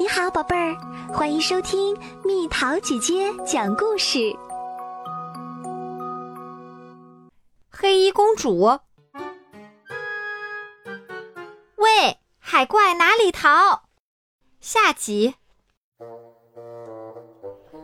[0.00, 0.76] 你好，宝贝儿，
[1.12, 4.32] 欢迎收听蜜桃姐姐讲故事。
[7.68, 8.78] 黑衣公主，
[11.74, 13.82] 喂，海怪哪里逃？
[14.60, 15.34] 下集。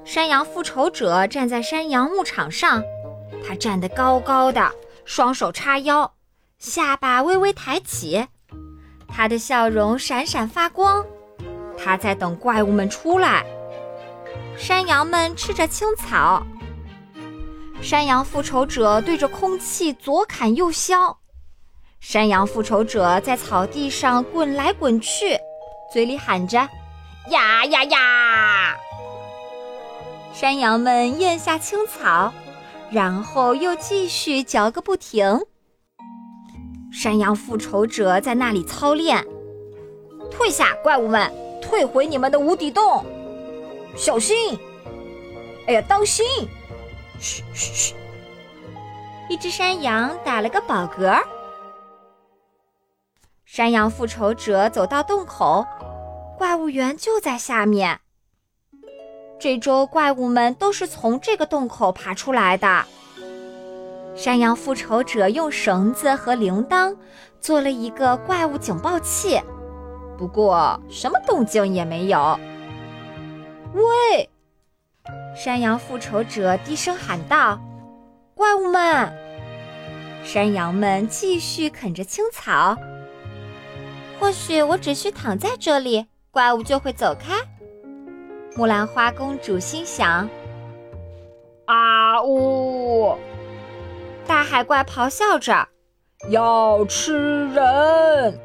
[0.05, 2.81] 山羊复仇者站在山羊牧场上，
[3.45, 4.73] 他站得高高的，
[5.05, 6.15] 双手叉腰，
[6.59, 8.29] 下巴微微抬起，
[9.09, 11.05] 他的笑容闪闪发光。
[11.77, 13.45] 他在等怪物们出来。
[14.57, 16.47] 山羊们吃着青草。
[17.83, 21.19] 山羊复仇者对着空气左砍右削。
[22.01, 25.39] 山羊复仇者在草地上滚来滚去，
[25.93, 26.59] 嘴里喊着
[27.31, 28.77] ：“呀呀呀！”
[30.33, 32.33] 山羊们咽下青草，
[32.91, 35.41] 然后又继续嚼个不停。
[36.93, 39.27] 山羊复仇者在那里操练
[40.31, 41.33] ：“退下，怪物们！”
[41.65, 43.05] 退回你们的无底洞，
[43.97, 44.59] 小心！
[45.67, 46.25] 哎呀，当心！
[47.19, 47.95] 嘘嘘嘘！
[49.29, 51.19] 一只山羊打了个饱嗝。
[53.47, 55.65] 山羊复仇者走到洞口，
[56.37, 58.01] 怪物园就在下面。
[59.39, 62.85] 这周怪物们都是从这个洞口爬出来的。
[64.15, 66.97] 山羊复仇者用绳子和铃铛
[67.41, 69.41] 做了一个怪物警报器。
[70.17, 72.39] 不过，什么动静也没有。
[73.73, 74.29] 喂！
[75.37, 77.61] 山羊复仇者低声喊道
[78.35, 79.13] ：“怪物们！”
[80.23, 82.77] 山羊们继续啃着青草。
[84.19, 87.35] 或许我只需躺在这里，怪物就会走开。
[88.57, 90.29] 木兰花公主心想
[91.67, 93.19] ：“啊呜！”
[94.27, 95.69] 大海怪咆哮着
[96.31, 98.41] ：“要吃人！”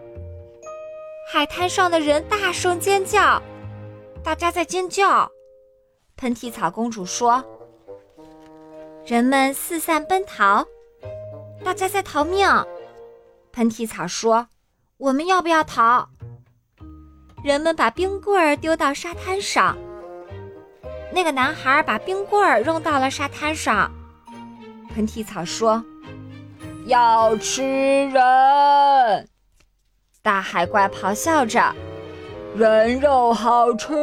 [1.31, 3.39] 海滩上的人大声尖叫，
[4.23, 5.30] 大家在尖叫。
[6.17, 7.44] 喷嚏草公主说
[9.05, 10.65] ：“人们四散奔逃，
[11.64, 12.49] 大家在逃命。”
[13.53, 14.48] 喷嚏草说
[14.98, 16.09] ：“我们要不要逃？”
[17.45, 19.77] 人们把冰棍儿丢到沙滩上。
[21.14, 23.92] 那个男孩把冰棍儿扔到了沙滩上。
[24.95, 25.86] 喷嚏草说
[26.87, 27.61] ：“要吃
[28.09, 29.30] 人。”
[30.21, 31.73] 大海怪咆哮着
[32.53, 33.93] ：“人肉好吃！”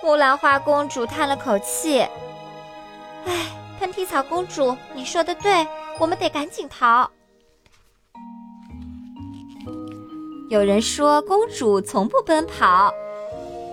[0.00, 2.06] 木兰花公主叹了口气
[3.26, 3.46] ：“哎，
[3.80, 5.66] 喷嚏草公主，你说的对，
[5.98, 7.10] 我们得赶紧逃。”
[10.48, 12.94] 有人说公主从不奔跑，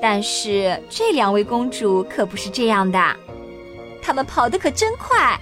[0.01, 3.15] 但是这两位公主可不是这样的，
[4.01, 5.39] 她们跑得可真快。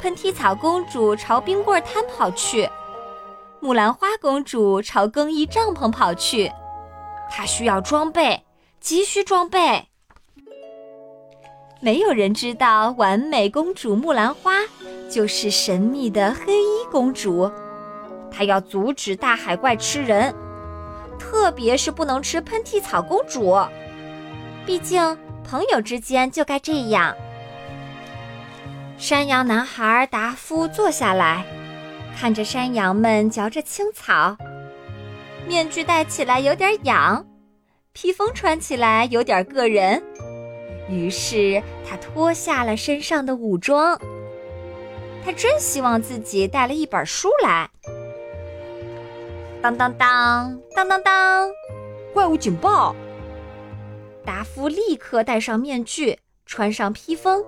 [0.00, 2.68] 喷嚏草公主朝冰棍摊跑去。
[3.64, 6.52] 木兰花公主朝更衣帐篷跑去，
[7.30, 8.44] 她需要装备，
[8.78, 9.88] 急需装备。
[11.80, 14.52] 没有人知道，完美公主木兰花
[15.08, 17.50] 就是神秘的黑衣公主。
[18.30, 20.34] 她要阻止大海怪吃人，
[21.18, 23.56] 特别是不能吃喷嚏草公主。
[24.66, 27.16] 毕竟朋友之间就该这样。
[28.98, 31.46] 山羊男孩达夫坐下来。
[32.18, 34.36] 看着山羊们嚼着青草，
[35.46, 37.26] 面具戴起来有点痒，
[37.92, 40.02] 披风穿起来有点硌人，
[40.88, 44.00] 于是他脱下了身上的武装。
[45.24, 47.68] 他真希望自己带了一本书来。
[49.60, 51.50] 当当当当当当，
[52.12, 52.94] 怪物警报！
[54.24, 57.44] 达夫立刻戴上面具，穿上披风。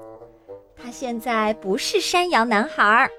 [0.77, 3.11] 他现在不是山羊男孩儿。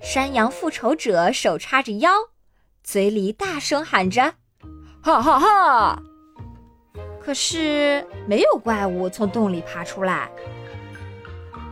[0.00, 2.10] 山羊复仇者手叉着腰，
[2.82, 4.34] 嘴里大声喊着
[5.02, 6.02] ：“哈哈哈！”
[7.20, 10.30] 可是没有怪物从洞里爬出来。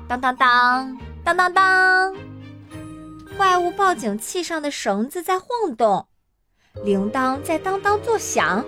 [0.07, 2.15] 当当当当当当，
[3.37, 6.07] 怪物报警器上的绳子在晃动，
[6.85, 8.65] 铃铛在当当作响。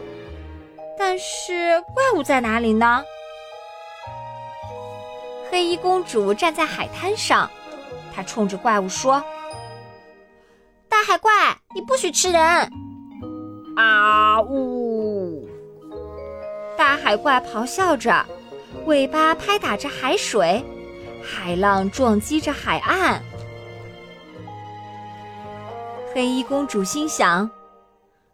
[0.98, 3.04] 但是怪物在哪里呢？
[5.50, 7.50] 黑衣公主站在海滩上，
[8.14, 9.22] 她冲着怪物说。
[11.88, 12.70] 不许吃人！
[13.74, 15.48] 啊呜！
[16.76, 18.26] 大海怪咆哮着，
[18.84, 20.62] 尾巴拍打着海水，
[21.24, 23.22] 海浪撞击着海岸。
[26.14, 27.50] 黑衣公主心想：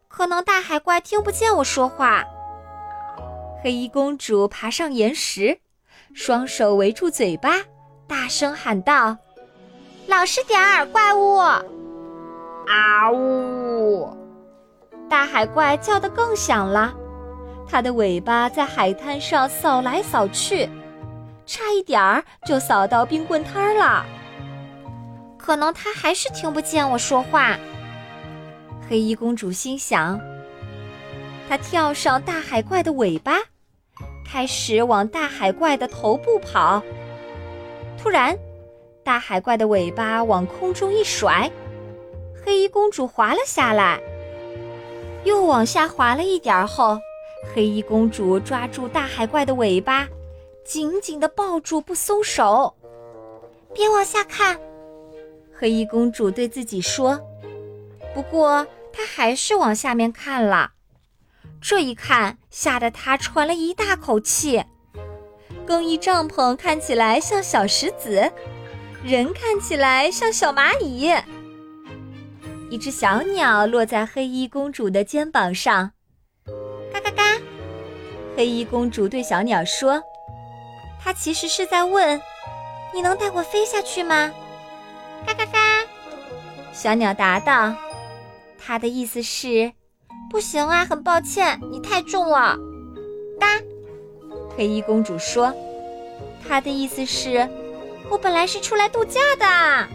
[0.09, 2.25] 可能大海怪听不见我说话。
[3.63, 5.61] 黑衣公主爬上岩石，
[6.13, 7.59] 双手围住嘴巴，
[8.09, 9.17] 大声喊道
[10.09, 11.39] ：“老实点儿，怪物！”
[12.67, 14.09] 啊呜
[15.09, 16.93] 大海怪叫得更响了，
[17.69, 20.69] 它的尾巴在海滩上扫来扫去，
[21.47, 24.05] 差一点儿就扫到冰棍摊儿了。
[25.39, 27.57] 可能它还是听不见我说话。
[28.89, 30.19] 黑衣公主心想。
[31.47, 33.35] 她跳上大海怪的尾巴，
[34.27, 36.83] 开始往大海怪的头部跑。
[37.99, 38.35] 突然，
[39.05, 41.51] 大海怪的尾巴往空中一甩，
[42.45, 44.01] 黑衣公主滑了下来。
[45.25, 46.99] 又往下滑了一点后，
[47.55, 50.07] 黑衣公主抓住大海怪的尾巴，
[50.65, 52.75] 紧紧地抱住不松手。
[53.73, 54.61] 别往下看，
[55.59, 57.19] 黑衣公主对自己说。
[58.15, 60.73] 不过，她还是往下面看了。
[61.63, 64.63] 这一看，吓得她喘了一大口气。
[65.67, 68.31] 更衣帐篷看起来像小石子，
[69.03, 71.11] 人看起来像小蚂蚁。
[72.75, 75.93] 一只小鸟落在黑衣公主的肩膀上，
[76.93, 77.23] 嘎嘎嘎。
[78.37, 80.03] 黑衣公主对小鸟说
[81.01, 82.21] ：“她其实是在问，
[82.93, 84.29] 你能带我飞下去吗？”
[85.25, 85.61] 嘎嘎嘎。
[86.73, 87.73] 小鸟答道
[88.59, 89.71] ：“它的意思是。”
[90.29, 92.59] 不行啊，很抱歉，你太重了。
[93.39, 93.47] 嘎，
[94.57, 95.55] 黑衣公主说
[96.49, 97.49] ：“她的意思是，
[98.11, 99.89] 我本来是出来度假的。”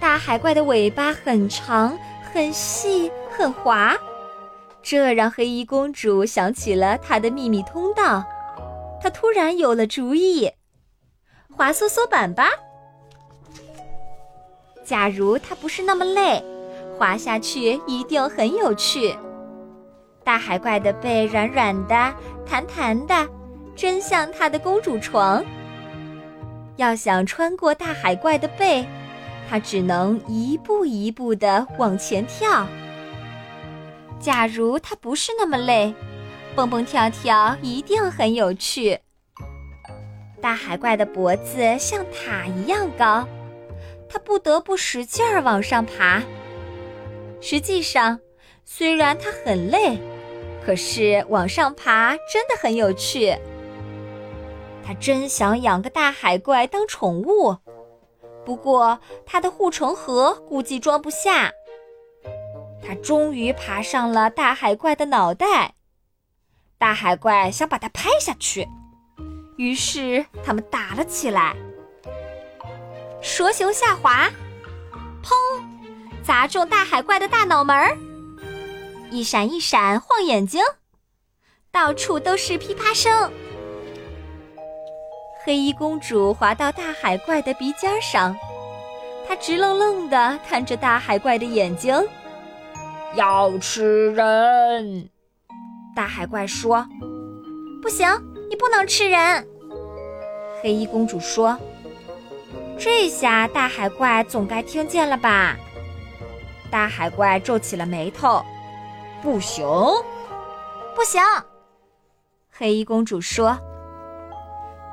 [0.00, 1.96] 大海怪的尾巴很长、
[2.32, 3.94] 很细、很滑，
[4.82, 8.24] 这让黑衣公主想起了她的秘密通道。
[9.00, 10.50] 她突然有了主意：
[11.54, 12.48] 滑梭梭板吧。
[14.84, 16.42] 假如它不是那么累。
[16.98, 19.16] 滑下去一定很有趣。
[20.22, 22.14] 大海怪的背软软的、
[22.44, 23.26] 弹弹的，
[23.74, 25.42] 真像它的公主床。
[26.76, 28.86] 要想穿过大海怪的背，
[29.50, 32.68] 它只能一步一步地往前跳。
[34.20, 35.92] 假如它不是那么累，
[36.54, 39.00] 蹦蹦跳跳一定很有趣。
[40.40, 43.26] 大海怪的脖子像塔一样高，
[44.08, 46.22] 它不得不使劲儿往上爬。
[47.40, 48.20] 实际上，
[48.64, 49.98] 虽然它很累，
[50.64, 53.36] 可是往上爬真的很有趣。
[54.84, 57.56] 他真想养个大海怪当宠物，
[58.50, 61.52] 不过他的护城河估计装不下。
[62.84, 65.74] 他终于爬上了大海怪的脑袋，
[66.76, 68.66] 大海怪想把它拍下去，
[69.56, 71.54] 于是他们打了起来。
[73.22, 74.28] 蛇形下滑，
[75.22, 75.30] 砰！
[76.24, 77.96] 砸中大海怪的大脑门儿，
[79.12, 80.60] 一闪一闪晃眼睛，
[81.70, 83.30] 到处都是噼啪声。
[85.42, 88.36] 黑衣公主滑到大海怪的鼻尖上，
[89.26, 91.94] 她直愣愣地看着大海怪的眼睛，
[93.14, 95.08] 要吃人。
[95.96, 96.86] 大海怪说
[97.80, 98.06] ：“不行，
[98.50, 99.48] 你不能吃人。”
[100.62, 101.58] 黑衣公主说
[102.78, 105.56] ：“这下大海怪总该听见了吧？”
[106.70, 108.44] 大海怪皱起了眉头
[109.22, 109.66] ，“不行，
[110.94, 111.22] 不行。”
[112.52, 113.58] 黑衣公主说。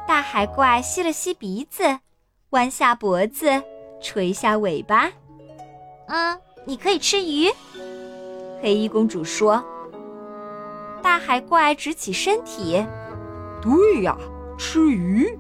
[0.08, 2.00] 大海怪吸了吸鼻子，
[2.52, 3.62] 弯下脖子，
[4.02, 5.12] 垂下尾巴
[6.08, 7.52] ，“嗯，你可以吃鱼。”
[8.64, 9.64] 黑衣公主说。
[11.04, 12.84] 大海怪直起身体
[13.62, 14.18] ，“对呀，
[14.58, 15.38] 吃鱼。”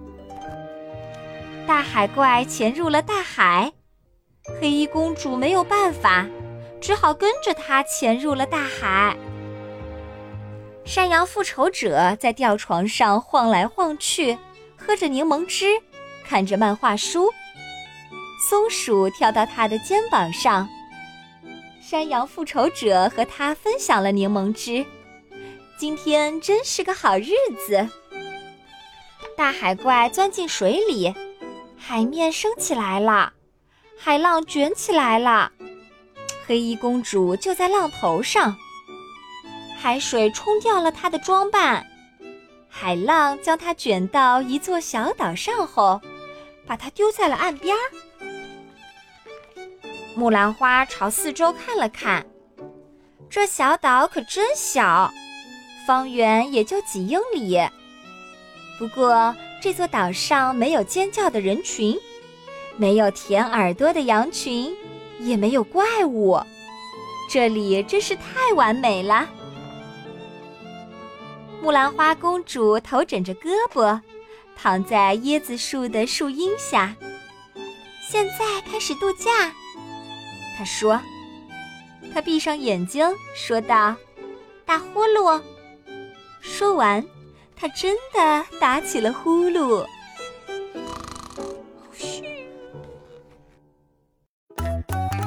[1.66, 3.72] 大海怪潜入了大海。
[4.62, 6.26] 黑衣公主没有办法，
[6.80, 9.18] 只好跟着他潜入了大海。
[10.86, 14.38] 山羊复仇者在吊床上晃来晃去，
[14.88, 15.66] 喝着柠檬汁，
[16.26, 17.30] 看着漫画书。
[18.50, 20.70] 松鼠跳到他的肩膀上，
[21.82, 24.86] 山羊复仇者和他分享了柠檬汁。
[25.78, 27.32] 今天真是个好日
[27.68, 27.86] 子。
[29.36, 31.14] 大海怪钻进水里，
[31.78, 33.34] 海面升起来了。
[34.00, 35.52] 海浪卷起来了，
[36.46, 38.56] 黑衣公主就在浪头上。
[39.78, 41.86] 海水冲掉了她的装扮，
[42.80, 46.00] 海浪将它卷到一座小岛上后，
[46.68, 47.76] 把它丢在了岸边。
[50.16, 52.24] 木兰花朝四周看了看，
[53.32, 55.12] 这小岛可真小，
[55.88, 57.60] 方圆也就几英里。
[58.78, 61.98] 不过这座岛上没有尖叫的人群。
[62.80, 64.72] 没有舔耳朵的羊群，
[65.20, 66.40] 也没有怪物，
[67.28, 69.28] 这里真是太完美了。
[71.68, 74.00] 木兰花公主头枕着胳膊，
[74.56, 76.96] 躺在椰子树的树荫下。
[78.02, 79.52] 现在开始度假，
[80.58, 80.98] 她说
[82.14, 83.06] ：“她闭上眼睛，
[83.36, 83.94] 说道
[84.66, 85.42] ：“打呼噜。”
[86.40, 87.04] 说完，
[87.54, 89.86] 她真的打起了呼噜。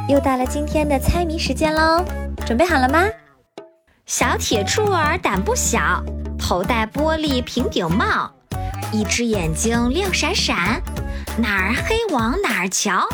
[0.09, 2.02] 又到了今天的猜谜时间喽，
[2.47, 3.06] 准备好了吗？
[4.06, 6.02] 小铁柱儿胆不小，
[6.40, 8.30] 头戴玻璃平顶帽，
[8.92, 10.82] 一只眼睛亮闪闪，
[11.38, 13.06] 哪儿黑往哪儿瞧。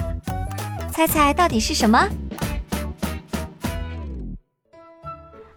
[0.92, 2.08] 猜猜到底是什么？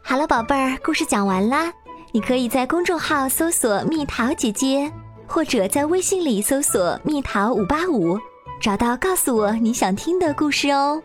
[0.02, 1.72] 好了，宝贝儿，故事讲完啦。
[2.12, 4.92] 你可以在公众号搜索“蜜桃姐姐”，
[5.28, 8.20] 或者在微信里搜索“蜜桃五八五”，
[8.60, 11.02] 找到告诉我你想听的故事哦。